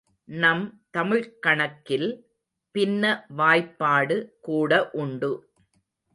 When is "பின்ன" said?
2.75-3.03